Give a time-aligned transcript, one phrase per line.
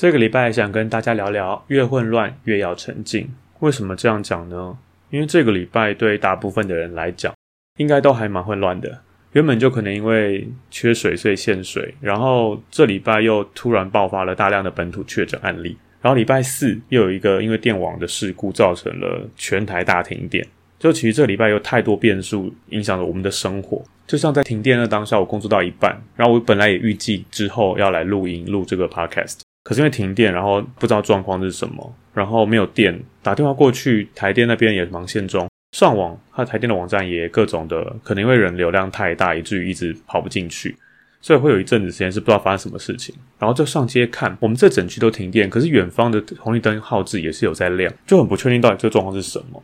[0.00, 3.28] 这个礼拜想跟大家聊聊，越混乱越要沉静。
[3.58, 4.78] 为什么这样讲呢？
[5.10, 7.34] 因为这个礼拜对大部分的人来讲，
[7.76, 9.02] 应该都还蛮混乱的。
[9.32, 20.42] 原本就可能因为缺水所以限水，然后这礼拜又突然爆发了大量的本土确诊案例，然后礼拜四又有一个因为电网的事故造成了全台大停电。
[20.78, 23.84] 就其实这礼拜有太多变数影响了我们的生活。
[24.06, 29.40] 就像在停电的当下，我工作到一半，然后我本来也预计之后要来录音录这个 podcast。
[29.70, 40.74] 可是因为停电，然后不知道状况是什么，然后没有电，打电话过去，台电那边也忙线中，上网，它台电的网站也各种的，可能因为人流量太大，以至于一直跑不进去，
[41.20, 49.62] 所以会有一阵子时间是不知道发生什么事情，然后就上街看，我们这整区都停电，可是远方的红绿灯号志也是有在亮，就很不确定到底这个状况是什么，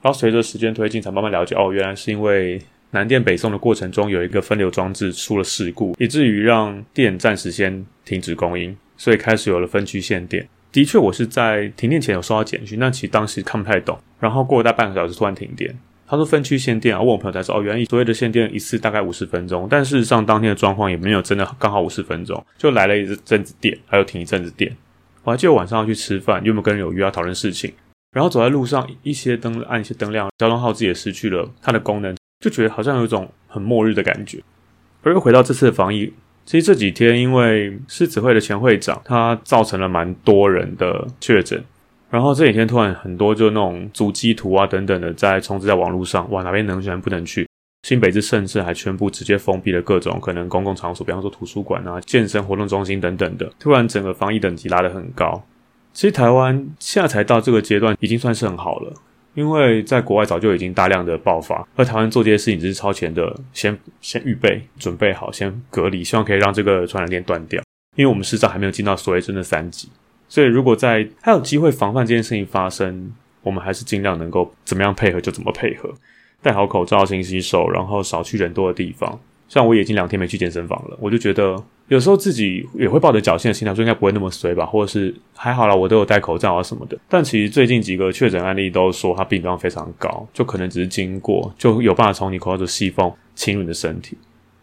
[0.00, 2.58] 然后随着时间推进，才慢慢了解，哦，原来是因为
[2.92, 8.74] 南电北送的过程中有一个分流装置出了事故，以至于让电暂时先停止供应。
[9.02, 10.48] 所以开始有了分区限电。
[10.70, 13.98] 的确，我是在停电前有收到简讯，但其实当时看不太懂。
[14.20, 15.76] 然后过了大半个小时，突然停电。
[16.06, 19.66] 他说分区限电啊，问我朋友才说哦，原来所谓的限电一次大概五十分钟。
[19.68, 24.72] 但事实上，当天的状况也没有真的刚好五十分钟，就来了一阵子电，还有停一阵子电。
[25.24, 27.72] 我还记得晚上要去吃饭，有没有跟人有约要讨论事情？
[28.12, 34.40] 然后走在路上，一些灯暗，一些灯亮，交通号志也失去了它的功能，就觉得好像有一种很末日的感觉。
[35.02, 36.12] 而又回到这次的防疫。
[36.44, 41.62] 其实这几天，因为狮子会的前会长，他造成了蛮多人的确诊，
[42.10, 47.46] 然后这几天突然很多就那种足迹图啊等等的在充斥在网络上，哇，哪边能去，不能去？
[47.86, 55.42] 新北市甚至还宣布直接封闭了各种可能公共场所，比方说图书馆啊、健身活动中心等等的，突然整个防疫等级拉得很高。
[55.92, 58.92] 其实台湾现在才到这个阶段，已经算是很好了。
[59.34, 67.62] 因为在国外早就已经大量的爆发，而台湾做这些事情只是超前的，先先预备准备好，先隔离，希望可以让这个传染链断掉。
[67.96, 69.88] 因为我们实在还没有进到所谓真的三级，
[70.28, 73.12] 所以如果在还有机会防范这件事情发生，
[73.42, 75.92] 我们还是尽量能够怎么样配合就怎么配合，
[76.42, 79.18] 戴好口罩、勤洗手，然后少去人多的地方。
[79.48, 81.62] 像我已经两天没去健身房了，我就觉得
[81.92, 86.96] 有时候自己也会抱着侥幸的心态说应该不会那么衰吧，或者是还好啦，我都有戴口罩啊什么的。
[87.06, 94.16] 但其实最近几个确诊案例都说它病状非常高，就可能只是经过就有办法从你口罩的细缝侵入你的身体。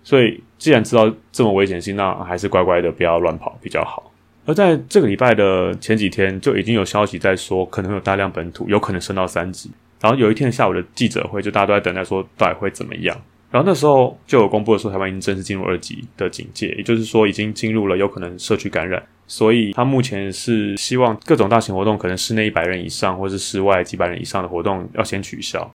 [0.04, 4.12] 所以既然知道这么危险性，那还是乖乖的不要乱跑比较好。
[4.48, 9.70] 而在这个礼拜的前几天就已经有消息在说可能有大量本土，有可能升到三级。
[10.02, 13.16] 然后有一天下午的记者会，就大家都在等待说到底会怎么样。
[13.51, 25.68] 然后那时候就有公布的说，台湾已经正式进入二级的警戒，也就是说已经进入了有可能社区感染，所以他目前是希望各种大型活动，可能室内一百人以上，或是室外几百人以上的活动要先取消。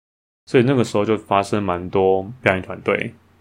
[0.46, 2.96] 所以那个时候就发生蛮多表演团队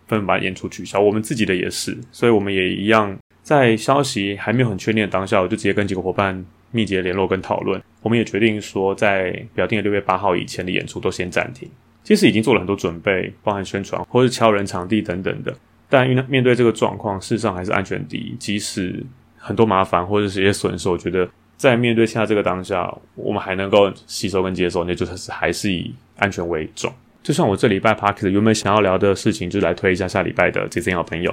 [0.06, 11.68] 纷纷把演出取消，我们自己的也是，所以我们也一样在消息还没有很确定的当下，我就直接跟几个伙伴密集的联络跟讨论，我们也决定说，在表定的六月八号以前的演出都先暂停。
[12.04, 15.54] 其实已经做了很多准备，包含宣传或是敲人场地等等的，
[15.88, 18.34] 但因面对这个状况，事实上还是安全第一。
[18.38, 19.04] 即使
[19.36, 26.92] 很多麻烦或者是一些损失，我觉得在面对现在这个当下，我们还能够吸收跟接受，那就是还是以安全为重。
[27.22, 31.32] 就像我这礼拜 Podcast 原本想要聊的事情，就是来推一下下礼拜的即兴好朋友，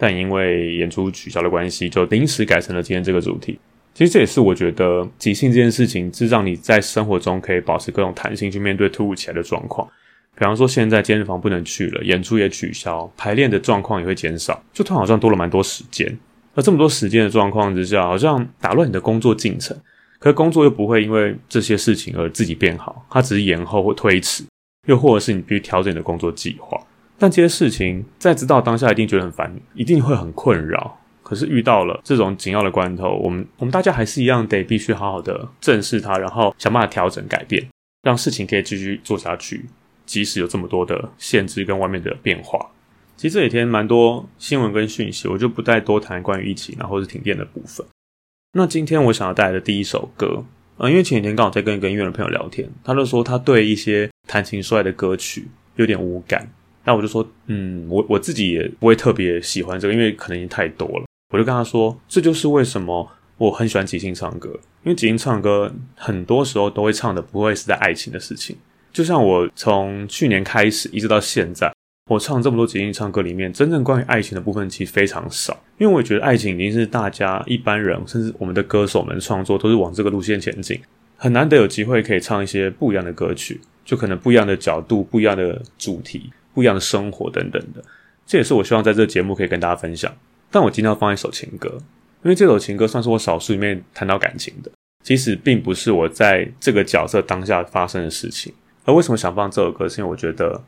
[0.00, 3.58] 但因为演出取消的关系，就临时改成了今天这个主题。
[3.92, 9.86] 其实这也是我觉得即兴这件事情，是让你在生活中可以保持各种弹性去面对突如其来的状况。
[10.38, 16.06] 比方说，现在健身房不能去了，演出也取消，排练的状况也会减少，就突然好像多了蛮多时间。
[16.54, 19.76] 而这么多时间的状况之下，好像打乱你的工作进程，
[20.18, 24.44] 可是工作又不会因为这些事情而自己变好，它只是延后或推迟。
[24.86, 26.80] 又或者是你必须调整你的工作计划，
[27.18, 30.96] 但这些事情在知道当下一定觉得很烦，一定会很困扰。
[31.24, 37.66] 可是遇到了这种紧要的关头，我们我们大家还是一样得必须好好的正视它，然后想办法调整改变，
[38.02, 39.64] 让事情可以继续做下去，
[40.06, 42.70] 即使有这么多的限制跟外面的变化。
[43.16, 47.86] 其实这几天蛮多新闻跟讯息，我就不再多谈关于疫情然后是停电的部分。
[48.52, 50.44] 那今天我想要带来的第一首歌。
[50.78, 56.46] 呃，因为前几天刚好在跟一个音乐的朋友聊天，他就说他对一些谈情说爱的歌曲有点无感。
[56.84, 61.06] 那我就说，嗯，我我自己也不会特别喜欢这个，因为可能已经太多了。
[61.30, 64.50] 我就跟他说，这就是为什么我很喜欢即兴唱歌，
[64.84, 68.54] 因为即兴唱歌很多时候都会唱的不会是在爱情的事情。
[68.96, 71.70] 就像我从去年开始一直到现在。
[72.10, 80.80] 我唱这么多即兴唱歌里面，真正关于爱情的部分其实非常少，因为我觉得爱情已经是大家一般人，甚至我们的歌手们创作都是往这个路线前进，
[81.18, 87.84] 很难得有机会可以唱一些不一样的歌曲，就可能不一样的角度、不一样的主题、不一样的生活等等的。
[88.24, 90.10] 这也是我希望在这个节目可以跟大家分享。
[90.50, 91.76] 但我今天要放一首情歌，
[92.22, 94.70] 因为这首情歌算是我少数里面谈到感情的，
[95.04, 98.54] 其实并不是我在这个角色当下发生的事情。
[98.86, 100.58] 而为什么想放这首歌，是因为我觉得。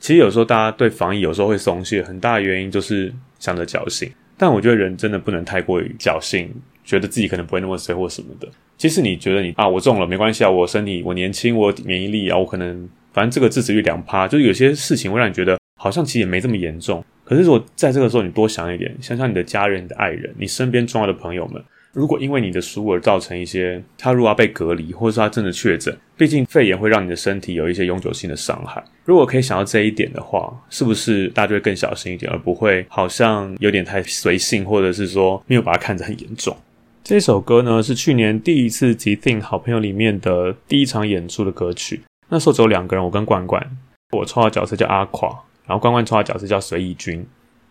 [0.00, 4.08] 其实有时候大家对防疫有时候会松懈，很大的原因就是想着侥幸。
[4.36, 6.48] 但我觉得人真的不能太过于侥幸，
[6.84, 8.46] 觉得自己可能不会那么衰或什么的。
[8.76, 17.04] 其实你觉得你啊，我中了没关系啊，我身体我年轻，我免疫力啊，我可能反正这个致死率两趴，就是有些事情会让你觉得好像其实也没这么严重。
[17.24, 21.60] 可是如果在这个时候你多想一点，想想你的家人、你的爱人、你身边重要的朋友们。
[21.98, 28.80] 如果因为你的疏忽而造成一些，他如果要被隔离，或者说他真的确诊，毕竟肺炎会让你的身体有一些永久性的伤害。
[29.04, 36.56] 如果可以想到这一点的话，是不是大家就会更小心一点，而不会好像有点太随性，或者是说没有把它看得很严重？
[37.02, 42.00] 这首歌呢，是去年第一次即兴好朋友里面的第一场演出的歌曲。
[42.28, 43.76] 那时候只有两个人，我跟冠冠，
[44.12, 45.30] 我抽的角色叫阿垮，
[45.66, 47.26] 然后冠冠抽的角色叫随意君。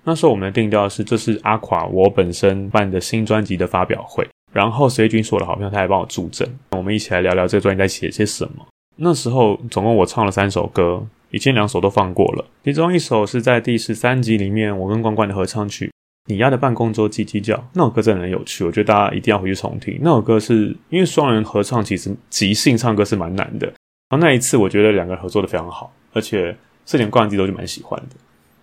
[0.08, 8.66] 那时候我们的定调是，这是阿垮我本身办的新专辑的发表会，然后随军是我的好朋友，他还帮我助阵，我们一起来聊聊这个专辑在写些什么。
[8.96, 15.88] 那时候总共我唱了三首歌，已经两首都放过了，其中一首是在第十三集里面我跟关关的合唱曲
[16.28, 20.00] 《你压的办公桌叽叽叫》，那首歌真的很有趣，我觉得大家一定要回去重听。
[20.02, 23.68] 那首歌是因为双人合唱，其实即兴唱歌是蛮难的，
[24.10, 26.56] 然后那一次我觉得两个人合作的非常好，而且
[26.86, 28.16] 这点关自己都是蛮喜欢的。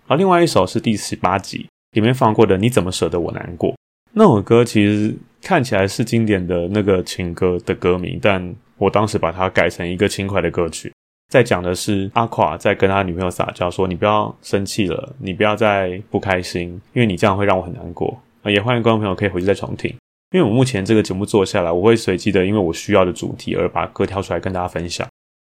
[0.07, 3.71] 而另外一首是第十八集里面放过的《你怎么舍得我难过》
[4.13, 10.93] 那首歌，其实看起来是经典的那个情歌的歌名，但我当时把它改成一个轻快的歌曲，
[11.31, 19.89] 在讲的是阿垮在跟他女朋友撒娇说：“你不要生气了，你不要再不开心，因为你这样会让我很难过。”也欢迎观众朋友可以回去再重听，
[20.31, 25.07] 因为我目前这个节目做下来，我会随机的因为我需要的主题而把歌挑出来跟大家分享。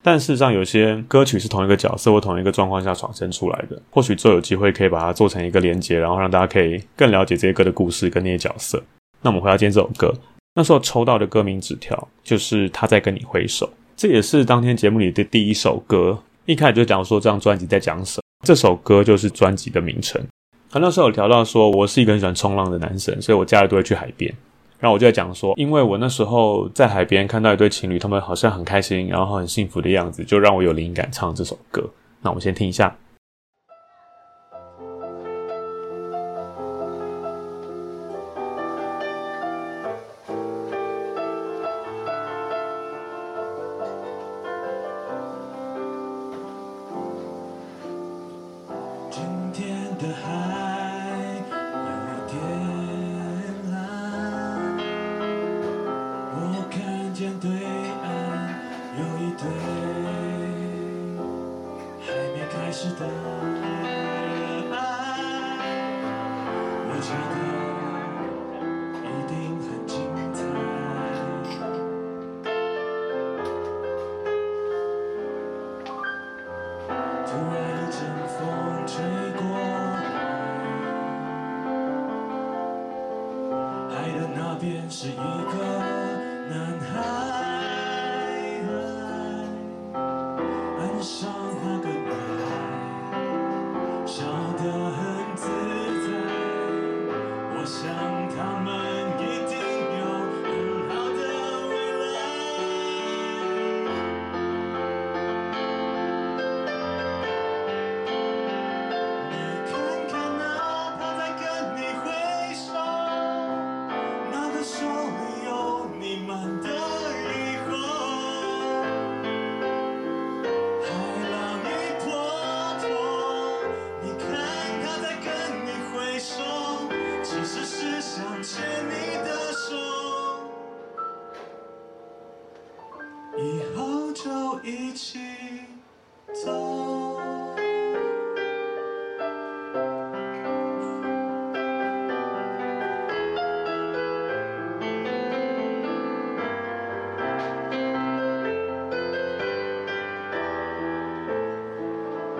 [0.06, 3.82] 但事实上，有些歌曲是同一个角色或同一个状况下产生出来的。
[3.90, 8.82] 或许最后有机会可以把它做成一个连接，然后让大家可以更了解这些歌的故事跟那些角色。
[9.22, 10.14] 那我们回到今天这首歌，
[10.54, 16.18] 那时候抽到的歌名纸条就是他在跟你挥手，这也是当天节目里的第一首歌。
[16.44, 20.22] 一开始就讲说这张专辑在讲什么，这首歌就是专辑的名称。
[20.70, 24.30] 他那时候有调到说，我是一个很喜欢冲浪的男生，所以我假日都会去海边。
[24.84, 31.82] 然后我就在讲说，因为我那时候在海边看到一对情侣，他们好像很开心，然后很幸福的样子，就让我有灵感唱这首歌。
[32.20, 32.94] 那我们先听一下。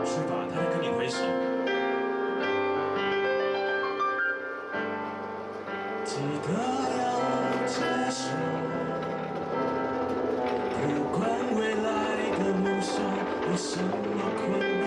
[0.04, 1.16] 去吧，他在跟你挥手。
[6.04, 6.49] 记得
[6.99, 7.02] 要
[7.66, 7.75] 接
[8.11, 8.23] 受，
[10.82, 10.82] 不
[11.16, 11.18] 管
[11.56, 11.88] 未来
[12.38, 12.92] 的梦想
[13.50, 13.90] 有什么
[14.37, 14.42] 困
[14.80, 14.84] 难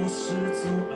[0.00, 0.22] 或是
[0.58, 0.92] 阻碍，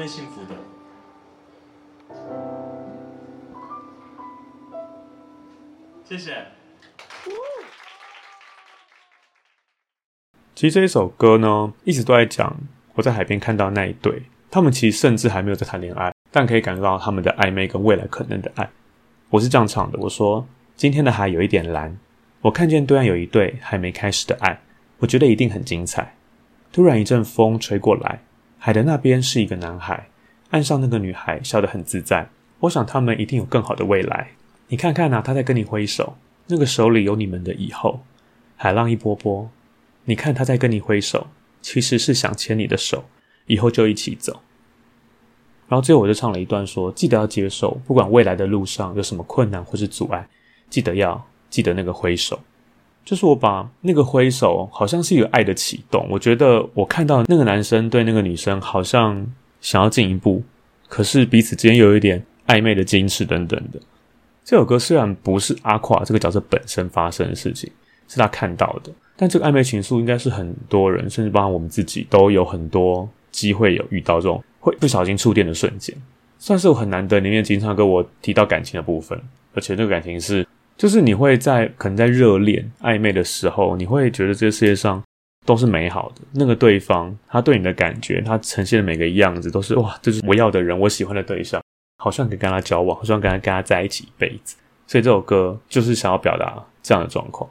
[0.00, 0.56] 会幸福的。
[6.02, 6.46] 谢谢。
[10.54, 12.56] 其实这一首歌呢，一直都在讲
[12.94, 18.70] 我在海边看到那一对，他们其实甚至还没有在谈恋爱，但可以感受到他们的暧昧跟未来可能的爱。
[19.28, 21.98] 我是这样唱的：我说，今天的海有一点蓝，
[22.40, 24.62] 我看见对岸有一对还没开始的爱，
[25.00, 26.16] 我觉得一定很精彩。
[26.72, 28.22] 突然一阵风吹过来，
[28.62, 30.10] 海的那边是一个男孩，
[30.50, 32.28] 岸上那个女孩笑得很自在。
[32.60, 34.32] 我想他们一定有更好的未来。
[34.68, 38.02] 你看看啊，他在跟你挥手，那个手里有你们的以后。
[38.56, 39.50] 海浪一波波，
[40.04, 41.28] 你看他在跟你挥手，
[41.62, 43.02] 其实是想牵你的手，
[43.46, 44.42] 以后就一起走。
[45.66, 50.28] 然后最后我就唱了一段说，记得要接受，不管未来的路上有什么困难或是阻碍，
[50.68, 52.38] 记得要记得那个挥手。
[53.10, 56.06] 就是我把那个挥手，好像是一个爱的启动。
[56.08, 59.26] 我觉得我看到那个男生对那个女生好像
[59.60, 60.40] 想要进一步，
[60.86, 63.80] 可是彼此之间有一点暧昧的矜持等等的。
[64.44, 67.68] 这首歌虽然不是阿垮这个角色本身发生的事情，
[68.06, 75.92] 是他看到的，但这个暧昧情愫应该是很多人，甚至包括我们自己，都有很多机会有遇到这种会不小心触电的瞬间，
[76.38, 79.20] 算是我很难得里面经常跟我提到感情的部分，
[79.52, 80.46] 而且那个感情是，
[80.80, 85.02] 就是你会在可能在热恋暧昧的时候，你会觉得这个世界上
[85.44, 91.60] 都是美好的，那个对方他对你的感觉，他呈现的每个样子都是哇，这是我要的人，我喜欢的对象。
[92.02, 94.56] 好像可以跟他交往，好像跟他跟他在一起一辈子，
[94.86, 97.50] 所以这首歌就是想要表达这样的状况。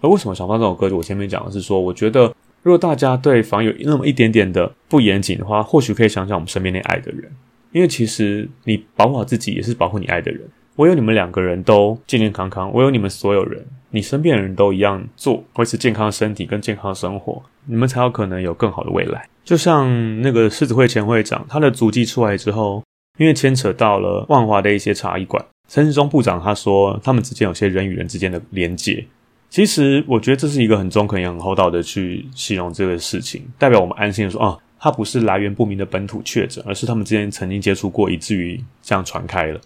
[0.00, 0.88] 而为什么想放这首歌？
[0.88, 2.32] 就我前面讲的是说，我觉得
[2.62, 7.28] 如果大家对防有那么一点点的不严谨的话，或许可以想想我们身边那爱的人，
[7.72, 10.48] 因为其实你保护好自己，也是保护你爱的人。
[10.78, 19.28] 唯有你们两个人都健健康康，唯有你们所有人，你身边的人都一样做，维持健康的身体跟健康的生活，你们才有可能有更好的未来。
[19.44, 19.88] 就像
[20.20, 22.82] 那个狮子会前会长，他的足迹出来之后。
[23.16, 29.04] 因为牵扯到了万华的一些茶艺馆，陈世忠部长他说他们之间有些人与人之间的连结。
[29.50, 39.60] 其实我觉得这是一个很中肯也很厚道的去形容这个事情，代表我们安心的说啊，他不是来源不明的本土确诊，而是他们之间曾经接触过，以至于这样传开了。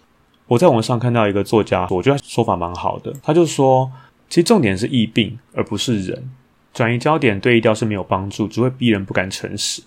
[0.47, 3.91] 我在网上看到一个作家，我觉得说法蛮好的，他就说，
[4.29, 6.29] 其实重点是疫病，而不是人。
[6.73, 9.81] 转移焦点对疫调是没有帮助，只会逼人不敢诚实。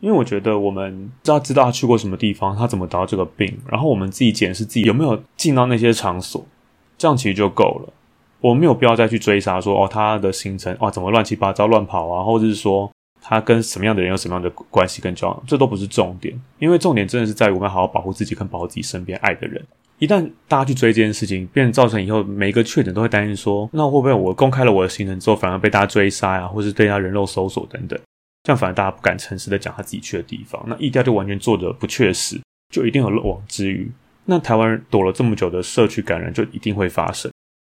[0.00, 6.42] 因为我觉得我们只要知道他去过什么地方，他怎么得到这个病，然后我们自己检视自己有没有进到那些场所，
[6.96, 7.92] 这样其实就够了。
[8.40, 12.90] 我没有必要再去追杀说哦，他的行程哇怎么乱七八糟乱跑啊，或者是说
[13.20, 16.34] 他跟什么样的人有什么样的关系跟交往，这都不是重点。
[16.58, 19.62] 因为重点真的是在于我们好好保护自己，跟保护自己身边爱的人。
[20.00, 27.96] 一旦大家去追这件事情，变成造成以后每一个确诊都会担心说，那会不会我公开了我的行程之后，反而被大家追杀呀，或是对他人肉搜索等等。
[28.42, 32.40] 这样反而大家不敢诚实的讲他自己去的地方，那疫调就完全做的不确实，
[32.74, 33.90] 就一定有漏网之鱼。
[34.24, 37.30] 那台湾人躲了这么久的社区感染就一定会发生。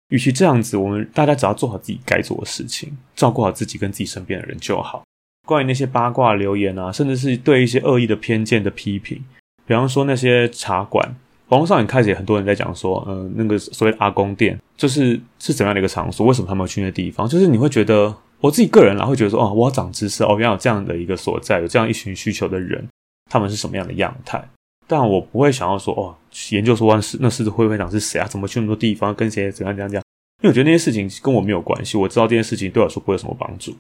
[0.08, 5.04] 与其这样子，我们大家只要做好自己该做的事情，照顾好自己跟自己身边的人就好。
[5.46, 9.24] 关于那些八卦留言啊，甚至是对一些恶意的偏见的批评，
[9.64, 11.14] 比方说那些茶馆，
[11.48, 16.26] 网络上也开始很多人在讲说，嗯、呃，那个所谓的阿公店，就是是怎样的一个场所？
[16.26, 17.28] 为什么他们要去那个地方？
[17.28, 18.14] 就是你会觉得。
[18.38, 22.86] 我自己个人啦，会觉得说，哦，我要长知识，哦，原来有这样的一个所在，有这样一群需求的人，
[23.30, 24.46] 他们是什么样的样态？
[24.86, 26.14] 但我不会想要说，哦，
[26.50, 28.28] 研究说那狮那狮子会会长是谁啊？
[28.28, 29.12] 怎么去那么多地方？
[29.14, 30.04] 跟谁怎样怎样怎样？
[30.42, 33.74] 因为我觉得那些事情跟我没有关系，我知道这件事情对我来说不会有什么帮助。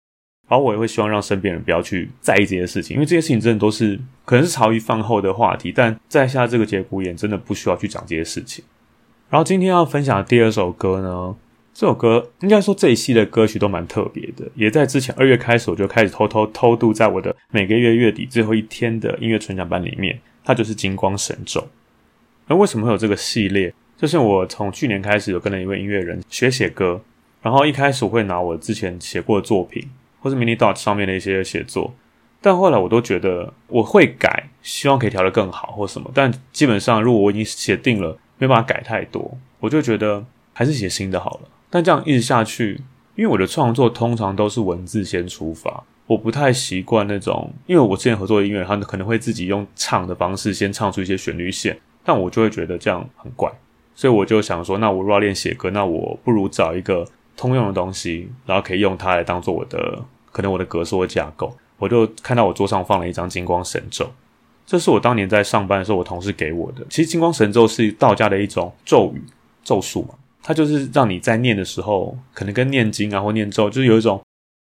[0.48, 8.64] 然后我也会希望让身边人不要去在意这些事情，因为这些事情真的都是可能是茶余饭后的话题，但在下这个节骨眼，真的不需要去讲这些事情。
[9.28, 11.34] 然后今天要分享的第二首歌呢？
[11.74, 21.60] 这首歌应该说这一系列歌曲都蛮特别的，也在之前二月开始我就开始偷偷偷渡在我的每个月月底最后一天的音乐纯享班里面，它就是《金光神咒》。
[22.46, 23.74] 而为什么会有这个系列？
[23.98, 26.98] 就是我从去年开始有跟了一位音乐人学写歌，
[27.42, 29.86] 然后一开始我会拿我之前写过的作品，
[30.26, 31.94] 或是 Mini Dot 上面的一些写作，
[32.40, 36.10] 但后来我都觉得我会改，希望可以调得更好或什么。
[36.12, 41.48] 但基本上，如果我已经写定了，没办法改太多，我就觉得还是写新的好了。
[41.70, 42.80] 但这样一直下去，
[43.14, 53.48] 因为我的创作通常都是文字先出发，我不太习惯那种，因为我之前合作的音乐，他可能会自己用唱的方式先唱出一些旋律线，但我就会觉得这样很怪，
[53.94, 57.06] 所以我就想说，那我如果要练写歌，那我不如找一个。
[57.38, 60.02] 通用的东西，然后可以用它来当做我的
[60.36, 61.56] 可能我的格式或架构。
[61.78, 64.06] 我就看到我桌上放了一张金光神咒，
[64.66, 66.84] 这是我当年在上班的时候我同事给我的。
[66.90, 69.22] 其实金光神咒是道家的一种咒语
[69.64, 74.20] 咒术嘛，它就是让你在念的时候，可能跟念经啊或念咒，就是有一种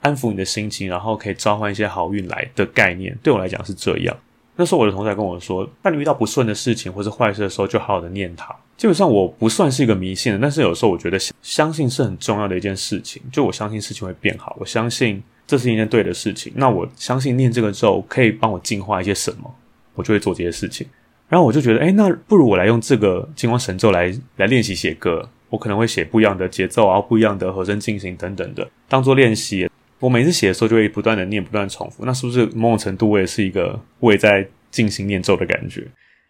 [0.03, 3.17] 安抚你的心情，然后可以召唤一些好运来的概念。
[3.25, 4.17] 对我来讲是这样。
[4.57, 8.55] 那时候我的同事还跟我说，当你遇到不顺的事情或是坏事的时候，就好好的念它。
[8.77, 13.23] 基本上我不算是一个迷信的，但是有时候我觉得相信是很重要的一件事情。
[13.31, 16.53] 就我相信事情会变好，我相信这是一件对的事情。
[16.57, 19.55] 那我相信念这个咒可以帮我净化一些什么，
[19.95, 20.87] 我就会做这些事情。
[21.29, 25.29] 然后我就觉得，诶，那不如我来用这个金光神咒来来练习写歌。
[25.49, 29.71] 我可能会写不一样的节奏啊，不一样的和声进行等等的，当做练习。
[30.01, 32.05] 我每次写的时候就会不断的念，不断重复。
[32.05, 35.87] 那是不是某种程度我也是一个我也在进行念咒的感觉？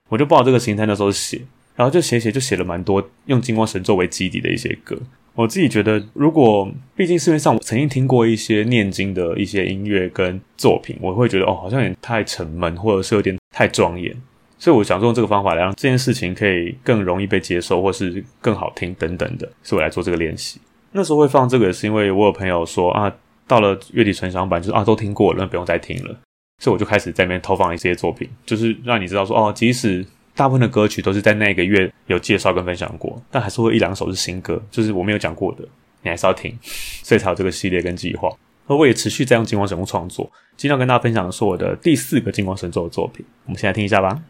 [0.09, 1.41] 我就抱这个心态那时候写，
[1.75, 4.97] 然后就写写就写了蛮多用金光神咒为基底的一些歌。
[5.37, 14.13] 我自己觉得，如果毕竟市面上我曾经听过一些念经的一些音乐跟作品，我会觉得哦，好像有点太沉闷，或者是有点太庄严。
[14.59, 20.59] 所以我想用这个方法来让这件事情可以更容易被接受，或是更好听等等的，所以我来做这个练习。
[20.91, 23.13] 那时候会放这个，是因为我有朋友说啊。
[23.49, 26.19] 到了月底纯享版，就是啊，都听过了，那不用再听了。
[26.61, 30.05] 所以我就开始在那边投放一些作品，就是让你知道说，哦，即使
[30.37, 35.67] 大部分的歌曲都是在那个月有介绍跟分享过，但还是会一两首是新歌，就是我没有讲过的，
[36.03, 36.57] 你还是要听。
[37.03, 38.29] 所以才有这个系列跟计划。
[38.67, 40.31] 而我也持续在用金光神咒创作。
[40.57, 44.21] 今天要跟大家分享的是我的第四个金光神咒的作品，我们先来听一下吧。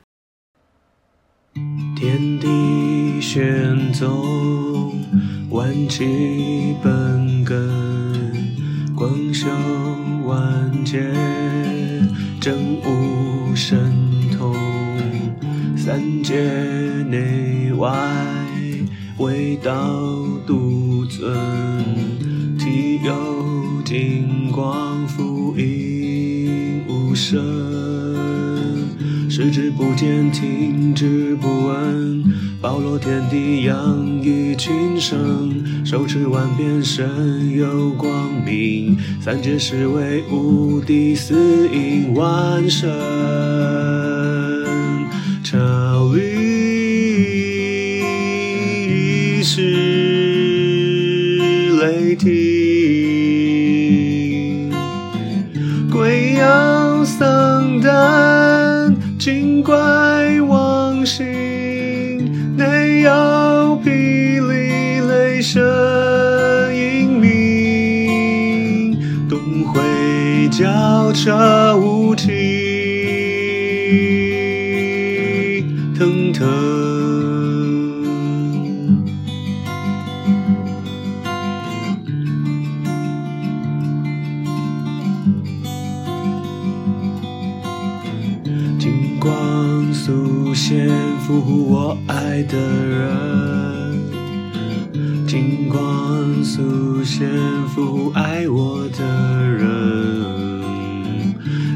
[1.98, 4.92] 天地玄宗，
[5.50, 7.66] 万气本根。
[8.94, 9.48] 光修
[10.24, 11.02] 万界，
[12.40, 13.78] 真无神，
[15.86, 16.34] 三界
[17.08, 17.88] 内外，
[19.18, 19.72] 唯道
[20.44, 21.32] 独尊。
[22.58, 23.14] 体有
[23.84, 27.38] 金光，覆映无声，
[29.30, 32.24] 视之不见，听之不闻，
[32.60, 35.86] 包罗天地，养育群生。
[35.86, 42.90] 手持万变，身有光明，三界是为无敌，四应万神，
[45.48, 45.56] 朝
[46.12, 46.24] 律
[49.44, 49.62] 是
[51.80, 52.32] 雷霆，
[55.88, 59.76] 贵阳僧诞，精怪
[60.48, 61.24] 妄行，
[62.56, 65.62] 内有霹雳雷声。
[70.58, 72.35] 交彻无体
[92.48, 92.56] 的
[92.86, 94.00] 人。
[95.26, 97.28] 金光速现，
[97.74, 99.04] 俘虏爱我的
[99.48, 99.66] 人。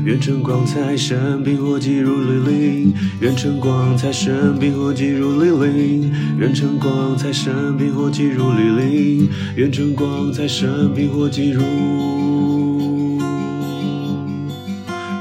[0.04, 2.94] 愿晨光财神，冰火击如律令。
[3.20, 6.10] 愿晨光财神，冰火击如律令。
[6.38, 9.28] 愿晨光财神，冰火击如律令。
[9.56, 11.60] 愿晨光财神，冰火击如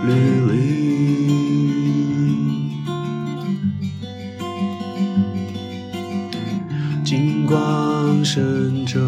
[0.07, 0.13] 律
[0.53, 1.28] 令。
[8.39, 9.01] 神咒，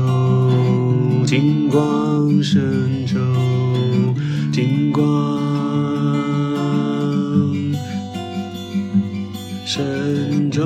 [1.26, 3.18] 金光神咒，
[4.52, 5.40] 金光。
[9.66, 10.62] 神咒。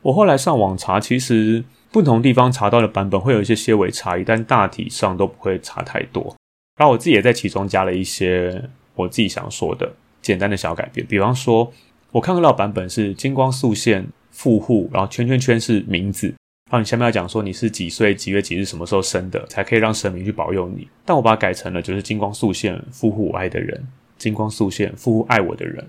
[0.00, 6.34] 我后来上网查，其实不同地方查到的版本会有一些些微差异，但大体上都不会差太多。
[6.78, 8.60] 然后我自己也在其中加了一些
[8.94, 11.70] 我自己想说的简单的小改变，比方说，
[12.10, 14.04] 我看到版本是金光速现。
[14.34, 20.88] 富户，然后圈圈圈是名字，然后你下面要讲说你是几岁几月几日什么时候生的，才可以让神明去保佑你。
[21.04, 25.86] 但我把它改成了就是金光素现，复护我爱的人，金光素现，复护爱我的人。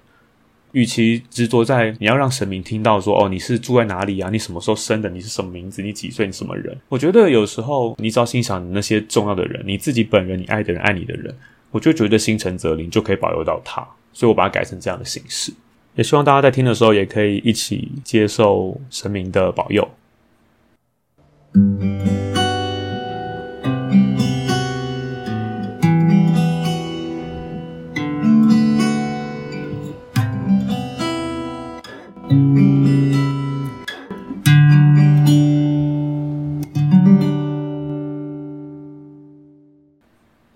[0.73, 4.29] 与其执着在你要让神明听到说哦，你是住在哪里啊？
[4.29, 5.09] 你什么时候生的？
[5.09, 5.81] 你是什么名字？
[5.81, 6.25] 你几岁？
[6.25, 6.75] 你什么人？
[6.89, 11.33] 我觉得有时候你只要心想那些重要的人，你自己本人，你爱的人，爱你的人，
[11.71, 13.87] 我就觉得心诚则灵，就可以保佑到他。
[14.11, 15.51] 所以我把它改成这样的形式，
[15.95, 19.87] 也希望大家在听的时候也可以一起接受神明的保佑。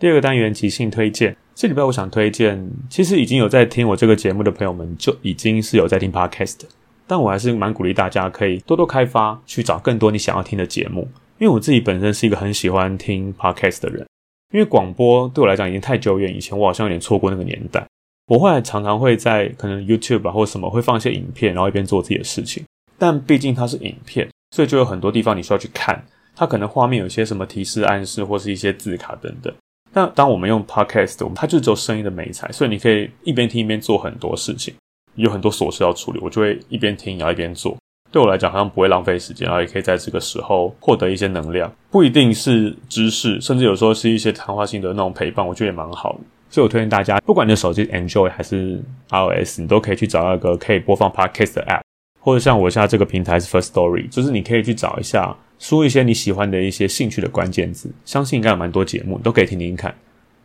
[0.08, 6.62] 第二个单元即兴推荐，这礼拜我想推荐，其实已经有在听我这个节目的朋友们就已经是有在听 Podcast，
[7.06, 11.02] 但我还是蛮鼓励大家可以多多开发，去找更多你想要听的节目。
[11.40, 14.08] 因为我自己本身是一个很喜欢听 Podcast 的人，
[14.54, 17.86] 因为广播对我来讲已经太久远，以前我好像有点错过那个年代。
[18.28, 22.64] 我后来常常会在可能 YouTube 啊或什么会放一些影片，然后一边做自己的事情。
[22.98, 26.02] 但毕竟它是影片，所以就有很多地方你需要去看，
[26.34, 29.54] 它可能画面有些什么提示暗示或是一些字卡等等。
[29.98, 34.72] 那当我们用 podcast，它就只有声音的美材，所以你可以一边听一边做很多事情，
[35.16, 37.76] 有很多琐事要处理，我就会一边听，然后一边做。
[38.12, 46.16] 对我来讲，好像不会浪费时间，然后也可以在这个时候获得一些能量，不一定是知识，甚至有时候是一些谈话性的那种陪伴，我觉得也蛮好。
[46.52, 48.80] 所以我推荐大家，不管你的手机 Android 还是
[49.10, 51.82] iOS，你都可以去找到一个可以播放 podcast 的 app，
[52.20, 55.36] 或者像我现在这个平台是 First Story，就是你可以去找一下。
[55.60, 59.94] 输一些你喜欢的一些兴趣的关键字，相信应该有蛮多节目都可以听听看。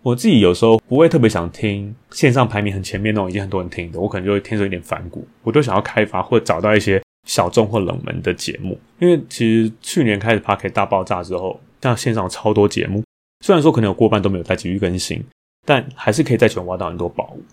[0.02, 8.76] 我自己有时候不会特别想听线上排名很前面那种已经很多人听的，我可能就会天生有点反骨，我都想要开发或找到一些小众或冷门的节目。
[8.98, 13.04] 因为其实去年开始 Podcast 大爆炸之后，像线上超多节目，
[13.44, 15.22] 虽然说可能有过半都没有再继续更新，
[15.64, 17.44] 但还是可以在全挖到很多宝物。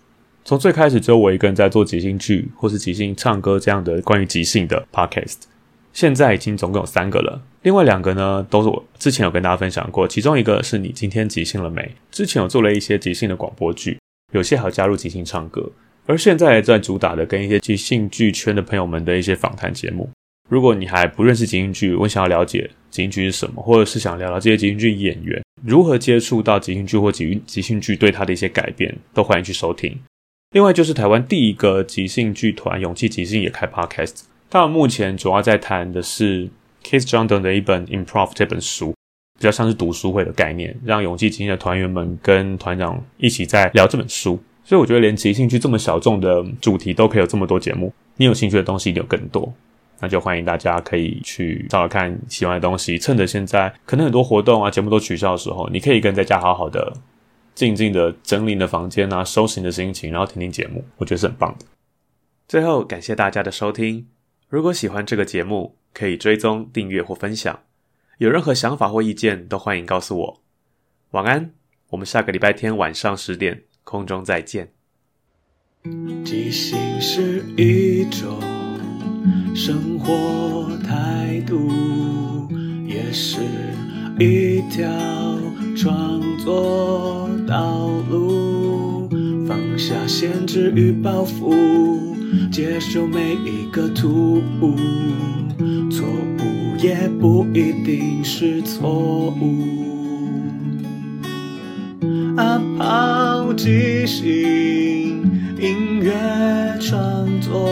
[0.44, 5.42] 从最开始只有我一个人在做即兴剧或是即兴唱歌这样的关于即兴的 Podcast。
[5.92, 10.08] 现在已经总共有三个了，另外两个呢，都是我之前有跟大家分享过。
[10.08, 11.94] 其中一个是你今天即兴了没？
[12.10, 13.98] 之前有做了一些即兴的广播剧，
[14.32, 15.70] 有些还加入即兴唱歌。
[16.06, 20.08] 而现在在主打的跟一些即兴剧圈的朋友们的一些访谈节目。
[20.48, 29.96] 如果你还不认识即兴剧，我想要了解即兴剧是什么，或者是想聊聊这些即兴剧演员如何接触到即兴剧或即即兴剧对他的一些改变，都欢迎去收听。
[30.52, 34.22] 另外就是台湾第一个即兴剧团勇气即兴也开 Podcast。
[34.48, 36.48] 他们目前主要在谈的是
[36.82, 38.94] Keith Johnstone 的一本《Improv》这本书，
[39.38, 44.38] 比较像是读书会的概念，让勇气即兴的团员们跟团长一起在聊这本书。
[44.62, 49.52] 所以我觉得连即兴剧这么小众的主题都可以有这么多节目，你有兴趣的东西一定有更多，
[49.98, 52.98] 那就欢迎大家可以去找找看喜欢的东西。
[52.98, 56.92] 趁着现在可能很多活动啊节目都取消的时候，你可以跟在家好好的
[57.54, 61.64] 静静的整理你的房间啊，收拾你的心情，然后听听节目，我觉得是很棒的。
[62.46, 64.06] 最后感谢大家的收听。
[64.50, 67.60] 如果喜欢这个节目，可以追踪、订阅或分享。
[68.18, 70.42] 有任何想法或意见，都欢迎告诉我。
[71.12, 71.52] 晚安，
[71.90, 74.72] 我们下个礼拜天晚上十点空中再见。
[76.24, 78.40] 即兴是一种
[79.54, 82.48] 生活态度，
[82.88, 83.38] 也是
[84.18, 84.90] 一条
[85.76, 89.08] 创作道路。
[89.46, 92.09] 放下限制与包袱。
[92.50, 94.76] 接受每一个突兀，
[95.90, 99.64] 错误也不一定是错误。
[102.36, 105.22] 阿抛即兴
[105.60, 107.68] 音乐创作，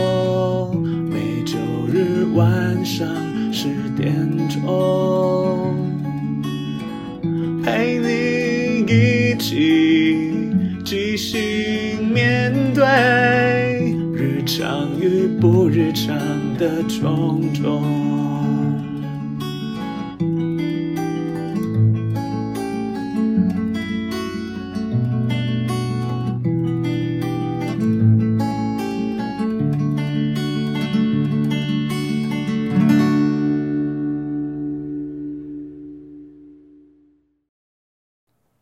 [16.07, 16.39] 上。
[16.59, 18.18] 的种种。